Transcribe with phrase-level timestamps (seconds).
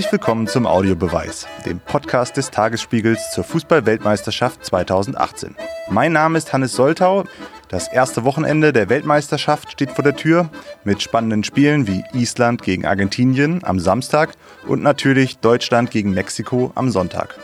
[0.00, 5.54] Herzlich willkommen zum Audiobeweis, dem Podcast des Tagesspiegels zur Fußball-Weltmeisterschaft 2018.
[5.90, 7.24] Mein Name ist Hannes Soltau.
[7.68, 10.48] Das erste Wochenende der Weltmeisterschaft steht vor der Tür
[10.84, 14.30] mit spannenden Spielen wie Island gegen Argentinien am Samstag
[14.66, 17.34] und natürlich Deutschland gegen Mexiko am Sonntag.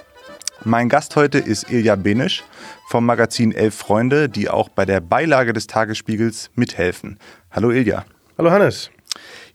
[0.64, 2.42] Mein Gast heute ist Ilja Benisch
[2.88, 7.18] vom Magazin Elf Freunde, die auch bei der Beilage des Tagesspiegels mithelfen.
[7.50, 8.06] Hallo Ilja.
[8.38, 8.90] Hallo Hannes.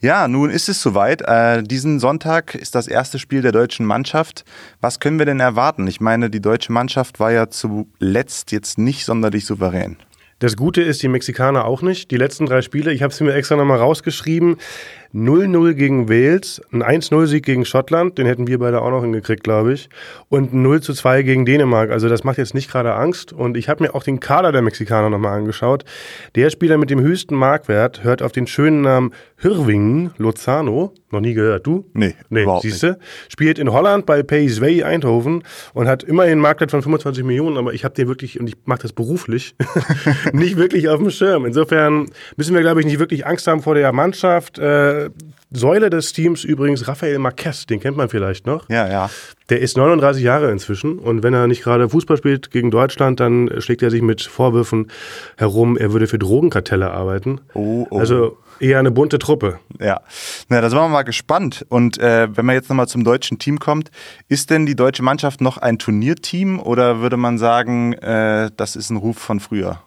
[0.00, 1.22] Ja, nun ist es soweit.
[1.22, 4.44] Äh, diesen Sonntag ist das erste Spiel der deutschen Mannschaft.
[4.80, 5.86] Was können wir denn erwarten?
[5.86, 9.96] Ich meine, die deutsche Mannschaft war ja zuletzt jetzt nicht sonderlich souverän.
[10.42, 12.10] Das Gute ist, die Mexikaner auch nicht.
[12.10, 14.56] Die letzten drei Spiele, ich habe es mir extra nochmal rausgeschrieben.
[15.14, 19.74] 0-0 gegen Wales, ein 1-0-Sieg gegen Schottland, den hätten wir beide auch noch hingekriegt, glaube
[19.74, 19.90] ich.
[20.28, 21.90] Und ein 0-2 gegen Dänemark.
[21.90, 23.32] Also das macht jetzt nicht gerade Angst.
[23.32, 25.84] Und ich habe mir auch den Kader der Mexikaner nochmal angeschaut.
[26.34, 30.94] Der Spieler mit dem höchsten Marktwert hört auf den schönen Namen Hirvingen Lozano.
[31.10, 31.84] Noch nie gehört, du?
[31.92, 32.98] Nee, nee siehste?
[33.28, 35.42] Spielt in Holland bei PSV Eindhoven
[35.74, 38.56] und hat immerhin einen Marktwert von 25 Millionen, aber ich habe den wirklich, und ich
[38.64, 39.54] mache das beruflich,
[40.32, 41.44] nicht wirklich auf dem Schirm.
[41.44, 44.58] Insofern müssen wir, glaube ich, nicht wirklich Angst haben vor der Mannschaft.
[44.58, 45.01] Äh,
[45.50, 48.68] Säule des Teams übrigens Rafael Marquez, den kennt man vielleicht noch.
[48.68, 49.10] Ja, ja.
[49.50, 53.50] Der ist 39 Jahre inzwischen und wenn er nicht gerade Fußball spielt gegen Deutschland, dann
[53.58, 54.90] schlägt er sich mit Vorwürfen
[55.36, 57.40] herum, er würde für Drogenkartelle arbeiten.
[57.54, 57.98] Oh, oh.
[57.98, 59.58] Also eher eine bunte Truppe.
[59.80, 60.00] Ja,
[60.48, 61.66] na, da sind wir mal gespannt.
[61.68, 63.90] Und äh, wenn man jetzt nochmal zum deutschen Team kommt,
[64.28, 68.90] ist denn die deutsche Mannschaft noch ein Turnierteam oder würde man sagen, äh, das ist
[68.90, 69.80] ein Ruf von früher?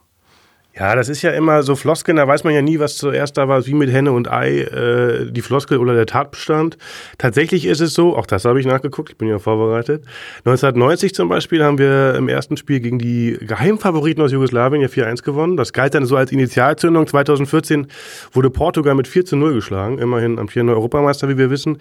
[0.77, 3.47] Ja, das ist ja immer so Floskeln, da weiß man ja nie, was zuerst da
[3.47, 6.77] war, wie mit Henne und Ei, äh, die Floskel oder der Tatbestand.
[7.17, 10.03] Tatsächlich ist es so, auch das habe ich nachgeguckt, ich bin ja vorbereitet.
[10.39, 15.23] 1990 zum Beispiel haben wir im ersten Spiel gegen die Geheimfavoriten aus Jugoslawien ja 4-1
[15.23, 15.55] gewonnen.
[15.55, 17.07] Das galt dann so als Initialzündung.
[17.07, 17.87] 2014
[18.33, 20.65] wurde Portugal mit 4 0 geschlagen, immerhin am 4.
[20.65, 21.77] Europameister, wie wir wissen.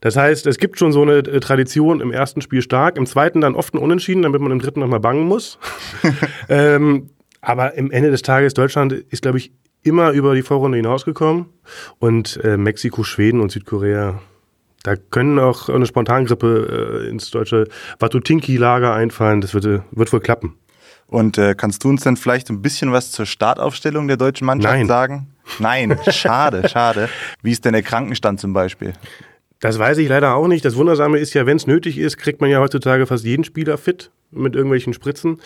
[0.00, 3.42] Das heißt, es gibt schon so eine äh, Tradition im ersten Spiel stark, im zweiten
[3.42, 5.58] dann oft ein Unentschieden, damit man im dritten nochmal bangen muss.
[6.48, 7.10] ähm,
[7.48, 11.46] aber im Ende des Tages, Deutschland ist, glaube ich, immer über die Vorrunde hinausgekommen.
[11.98, 14.20] Und äh, Mexiko, Schweden und Südkorea,
[14.82, 17.66] da können auch eine Spontangrippe äh, ins deutsche
[18.00, 19.40] Watutinki-Lager einfallen.
[19.40, 20.58] Das wird, äh, wird wohl klappen.
[21.06, 24.74] Und äh, kannst du uns denn vielleicht ein bisschen was zur Startaufstellung der deutschen Mannschaft
[24.74, 24.86] Nein.
[24.86, 25.28] sagen?
[25.58, 27.08] Nein, schade, schade.
[27.40, 28.92] Wie ist denn der Krankenstand zum Beispiel?
[29.60, 30.64] Das weiß ich leider auch nicht.
[30.64, 33.76] Das Wundersame ist ja, wenn es nötig ist, kriegt man ja heutzutage fast jeden Spieler
[33.76, 35.40] fit mit irgendwelchen Spritzen.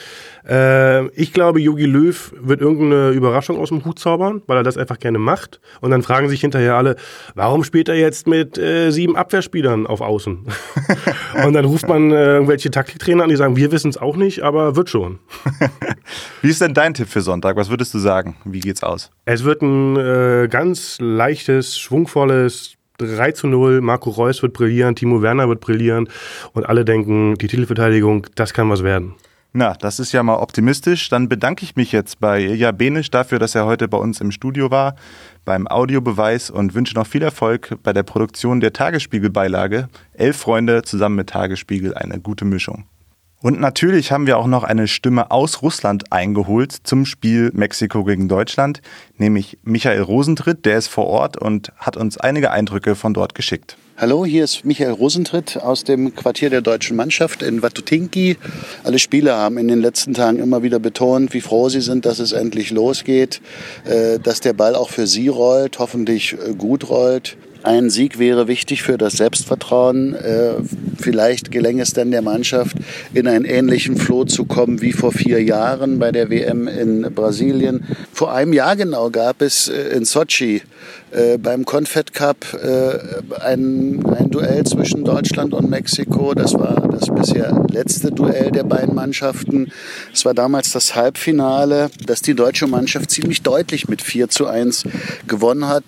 [0.47, 4.77] Äh, ich glaube, Yogi Löw wird irgendeine Überraschung aus dem Hut zaubern, weil er das
[4.77, 5.61] einfach gerne macht.
[5.81, 6.97] Und dann fragen sich hinterher alle,
[7.35, 10.47] warum spielt er jetzt mit äh, sieben Abwehrspielern auf Außen?
[11.47, 14.43] und dann ruft man äh, irgendwelche Taktiktrainer an, die sagen, wir wissen es auch nicht,
[14.43, 15.21] aber wird schon.
[16.43, 17.57] Wie ist denn dein Tipp für Sonntag?
[17.57, 18.37] Was würdest du sagen?
[18.45, 19.11] Wie geht's aus?
[19.25, 22.75] Es wird ein äh, ganz leichtes, schwungvolles
[23.07, 26.09] 3 zu 0, Marco Reus wird brillieren, Timo Werner wird brillieren
[26.53, 29.15] und alle denken, die Titelverteidigung, das kann was werden.
[29.55, 31.11] Na, das ist ja mal optimistisch.
[31.11, 34.31] Dann bedanke ich mich jetzt bei Ilja Benisch dafür, dass er heute bei uns im
[34.31, 34.97] Studio war,
[35.45, 39.91] beim Audiobeweis und wünsche noch viel Erfolg bei der Produktion der Tagesspiegel-Beilage.
[40.15, 42.85] Elf Freunde zusammen mit Tagesspiegel, eine gute Mischung.
[43.43, 48.29] Und natürlich haben wir auch noch eine Stimme aus Russland eingeholt zum Spiel Mexiko gegen
[48.29, 48.81] Deutschland,
[49.19, 53.77] nämlich Michael Rosentritt, der ist vor Ort und hat uns einige Eindrücke von dort geschickt.
[53.97, 58.37] Hallo, hier ist Michael Rosentritt aus dem Quartier der deutschen Mannschaft in Watutinki.
[58.85, 62.21] Alle Spieler haben in den letzten Tagen immer wieder betont, wie froh sie sind, dass
[62.21, 63.41] es endlich losgeht,
[63.85, 67.37] äh, dass der Ball auch für sie rollt, hoffentlich äh, gut rollt.
[67.65, 70.15] Ein Sieg wäre wichtig für das Selbstvertrauen.
[71.03, 72.77] Äh, vielleicht gelänge es dann der Mannschaft,
[73.13, 77.85] in einen ähnlichen Floh zu kommen wie vor vier Jahren bei der WM in Brasilien.
[78.13, 80.63] Vor einem Jahr genau gab es äh, in Sochi
[81.11, 82.37] äh, beim Confed Cup
[83.41, 86.35] ein, ein Duell zwischen Deutschland und Mexiko.
[86.35, 89.71] Das war das bisher letzte Duell der beiden Mannschaften.
[90.13, 94.85] Es war damals das Halbfinale, das die deutsche Mannschaft ziemlich deutlich mit 4 zu 1
[95.27, 95.85] gewonnen hat.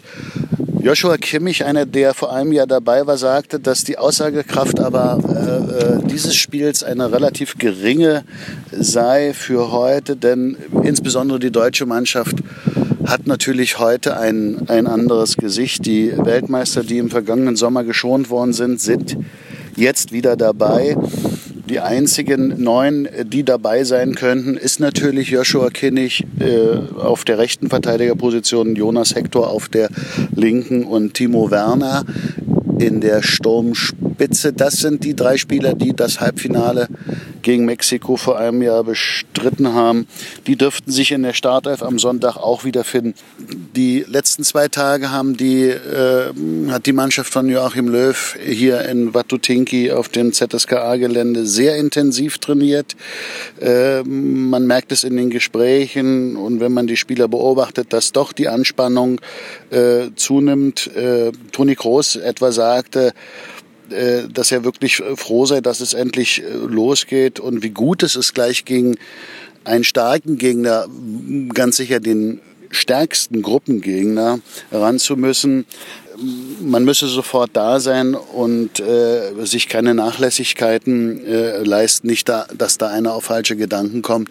[0.84, 6.04] Joshua Kimmich, einer, der vor einem Jahr dabei war, sagte, dass die Aussagekraft aber äh,
[6.04, 8.22] äh, dieses Spiels eine relativ geringe
[8.70, 12.36] sei für heute, denn insbesondere die deutsche Mannschaft
[13.06, 15.86] hat natürlich heute ein, ein anderes Gesicht.
[15.86, 19.16] Die Weltmeister, die im vergangenen Sommer geschont worden sind, sind
[19.76, 20.98] jetzt wieder dabei.
[21.68, 27.70] Die einzigen neun, die dabei sein könnten, ist natürlich Joshua Kinnich äh, auf der rechten
[27.70, 29.88] Verteidigerposition, Jonas Hector auf der
[30.34, 32.04] linken und Timo Werner
[32.78, 34.52] in der Sturmspitze.
[34.52, 36.88] Das sind die drei Spieler, die das Halbfinale
[37.44, 40.08] gegen Mexiko vor einem Jahr bestritten haben.
[40.48, 43.14] Die dürften sich in der Startelf am Sonntag auch wiederfinden.
[43.76, 46.32] Die letzten zwei Tage haben die, äh,
[46.70, 52.96] hat die Mannschaft von Joachim Löw hier in Watutinki auf dem ZSKA-Gelände sehr intensiv trainiert.
[53.60, 58.32] Äh, man merkt es in den Gesprächen und wenn man die Spieler beobachtet, dass doch
[58.32, 59.20] die Anspannung
[59.70, 60.90] äh, zunimmt.
[60.96, 63.12] Äh, Toni Kroos etwa sagte,
[64.32, 68.34] dass er wirklich froh sei, dass es endlich äh, losgeht und wie gut es ist
[68.34, 68.96] gleich gegen
[69.64, 70.86] einen starken Gegner,
[71.54, 72.40] ganz sicher den
[72.70, 74.40] stärksten Gruppengegner
[74.70, 75.64] ran zu müssen.
[76.60, 82.78] Man müsse sofort da sein und äh, sich keine Nachlässigkeiten äh, leisten, nicht da, dass
[82.78, 84.30] da einer auf falsche Gedanken kommt.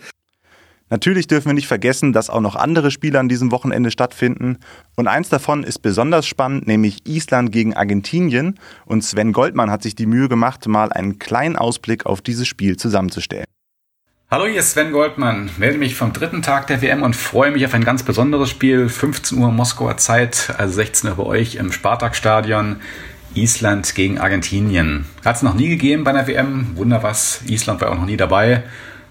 [0.90, 4.58] Natürlich dürfen wir nicht vergessen, dass auch noch andere Spiele an diesem Wochenende stattfinden.
[4.96, 8.60] Und eins davon ist besonders spannend, nämlich Island gegen Argentinien.
[8.86, 12.78] Und Sven Goldmann hat sich die Mühe gemacht, mal einen kleinen Ausblick auf dieses Spiel
[12.78, 13.46] zusammenzustellen.
[14.30, 15.52] Hallo, hier ist Sven Goldmann.
[15.58, 18.90] Melde mich vom dritten Tag der WM und freue mich auf ein ganz besonderes Spiel.
[18.90, 22.78] 15 Uhr Moskauer Zeit, also 16 Uhr bei euch im Spartakstadion.
[23.36, 25.06] Island gegen Argentinien.
[25.24, 26.76] Hat es noch nie gegeben bei einer WM.
[26.76, 27.42] Wunder was.
[27.48, 28.64] Island war auch noch nie dabei.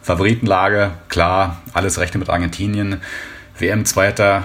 [0.02, 3.00] Favoritenlage, klar, alles Rechte mit Argentinien.
[3.58, 4.44] WM-Zweiter,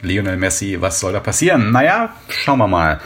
[0.00, 1.72] Lionel Messi, was soll da passieren?
[1.72, 3.00] Naja, schauen wir mal.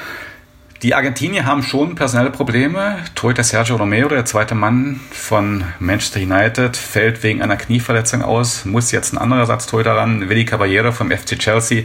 [0.82, 2.98] Die Argentinier haben schon personelle Probleme.
[3.16, 8.92] Torhüter Sergio Romero, der zweite Mann von Manchester United, fällt wegen einer Knieverletzung aus, muss
[8.92, 11.82] jetzt ein anderer Ersatztorhüter ran, Willi Caballero vom FC Chelsea.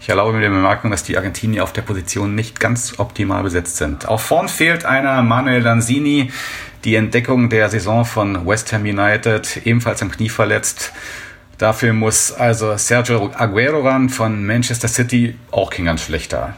[0.00, 3.76] Ich erlaube mir die Bemerkung, dass die Argentinier auf der Position nicht ganz optimal besetzt
[3.76, 4.08] sind.
[4.08, 6.32] Auch vorn fehlt einer, Manuel Lanzini,
[6.84, 10.92] die Entdeckung der Saison von West Ham United, ebenfalls am Knie verletzt.
[11.58, 16.54] Dafür muss also Sergio Aguero ran von Manchester City, auch kein ganz schlechter.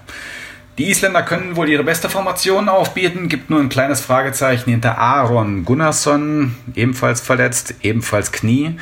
[0.79, 5.65] Die Isländer können wohl ihre beste Formation aufbieten, gibt nur ein kleines Fragezeichen hinter Aaron
[5.65, 8.77] Gunnarsson, ebenfalls verletzt, ebenfalls Knie.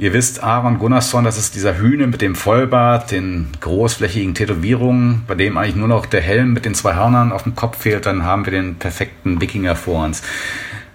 [0.00, 5.34] Ihr wisst, Aaron Gunnarsson, das ist dieser Hühne mit dem Vollbart, den großflächigen Tätowierungen, bei
[5.34, 8.22] dem eigentlich nur noch der Helm mit den zwei Hörnern auf dem Kopf fehlt, dann
[8.22, 10.22] haben wir den perfekten Wikinger vor uns.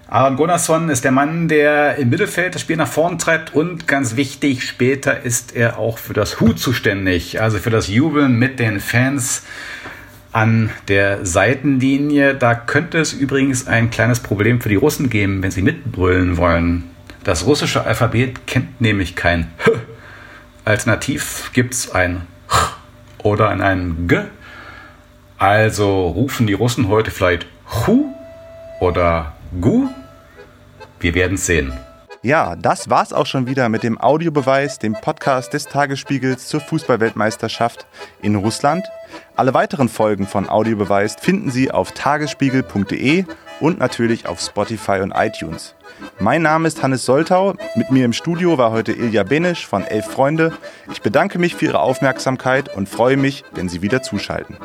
[0.07, 4.15] Aaron Gunnarsson ist der Mann, der im Mittelfeld das Spiel nach vorn treibt und ganz
[4.15, 8.79] wichtig, später ist er auch für das Hut zuständig, also für das Jubeln mit den
[8.79, 9.43] Fans
[10.31, 12.35] an der Seitenlinie.
[12.35, 16.92] Da könnte es übrigens ein kleines Problem für die Russen geben, wenn sie mitbrüllen wollen.
[17.23, 19.71] Das russische Alphabet kennt nämlich kein H.
[20.65, 22.73] Alternativ gibt es ein Ch
[23.23, 24.21] oder ein G.
[25.37, 28.13] Also rufen die Russen heute vielleicht Hu
[28.79, 29.87] oder Gu?
[30.99, 31.73] Wir werden sehen.
[32.21, 37.85] Ja, das war's auch schon wieder mit dem Audiobeweis, dem Podcast des Tagesspiegels zur Fußballweltmeisterschaft
[38.21, 38.85] in Russland.
[39.35, 43.25] Alle weiteren Folgen von Audiobeweis finden Sie auf tagesspiegel.de
[43.63, 45.73] und natürlich auf Spotify und iTunes.
[46.19, 47.55] Mein Name ist Hannes Soltau.
[47.75, 50.51] Mit mir im Studio war heute Ilja Benisch von Elf Freunde.
[50.91, 54.57] Ich bedanke mich für Ihre Aufmerksamkeit und freue mich, wenn Sie wieder zuschalten.